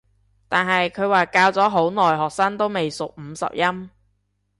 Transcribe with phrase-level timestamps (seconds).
[0.49, 3.91] 但係佢話教咗好耐學生都未熟五十音